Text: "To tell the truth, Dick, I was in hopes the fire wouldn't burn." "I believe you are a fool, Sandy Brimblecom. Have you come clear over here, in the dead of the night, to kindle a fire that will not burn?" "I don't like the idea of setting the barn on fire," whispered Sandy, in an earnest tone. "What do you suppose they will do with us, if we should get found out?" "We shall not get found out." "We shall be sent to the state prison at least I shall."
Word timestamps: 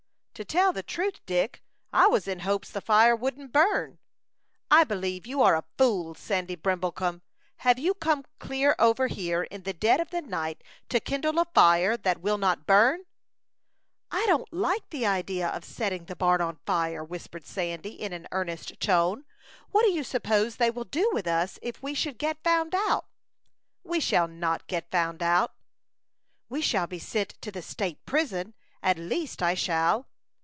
"To 0.35 0.45
tell 0.45 0.73
the 0.73 0.81
truth, 0.81 1.23
Dick, 1.27 1.61
I 1.93 2.07
was 2.07 2.27
in 2.27 2.39
hopes 2.39 2.71
the 2.71 2.81
fire 2.81 3.15
wouldn't 3.15 3.51
burn." 3.53 3.99
"I 4.71 4.83
believe 4.83 5.27
you 5.27 5.43
are 5.43 5.55
a 5.55 5.65
fool, 5.77 6.15
Sandy 6.15 6.55
Brimblecom. 6.55 7.21
Have 7.57 7.77
you 7.77 7.93
come 7.93 8.25
clear 8.39 8.73
over 8.79 9.05
here, 9.05 9.43
in 9.43 9.61
the 9.61 9.73
dead 9.73 9.99
of 10.01 10.09
the 10.09 10.23
night, 10.23 10.63
to 10.89 10.99
kindle 10.99 11.37
a 11.37 11.45
fire 11.53 11.95
that 11.95 12.21
will 12.21 12.39
not 12.39 12.65
burn?" 12.65 13.03
"I 14.09 14.25
don't 14.25 14.51
like 14.51 14.89
the 14.89 15.05
idea 15.05 15.47
of 15.47 15.63
setting 15.63 16.05
the 16.05 16.15
barn 16.15 16.41
on 16.41 16.57
fire," 16.65 17.03
whispered 17.03 17.45
Sandy, 17.45 17.91
in 17.91 18.11
an 18.11 18.27
earnest 18.31 18.79
tone. 18.79 19.25
"What 19.69 19.83
do 19.83 19.91
you 19.91 20.03
suppose 20.03 20.55
they 20.55 20.71
will 20.71 20.85
do 20.85 21.07
with 21.13 21.27
us, 21.27 21.59
if 21.61 21.83
we 21.83 21.93
should 21.93 22.17
get 22.17 22.43
found 22.43 22.73
out?" 22.73 23.05
"We 23.83 23.99
shall 23.99 24.27
not 24.27 24.65
get 24.65 24.89
found 24.89 25.21
out." 25.21 25.53
"We 26.49 26.61
shall 26.63 26.87
be 26.87 26.97
sent 26.97 27.39
to 27.43 27.51
the 27.51 27.61
state 27.61 28.03
prison 28.07 28.55
at 28.81 28.97
least 28.97 29.43
I 29.43 29.53
shall." 29.53 30.07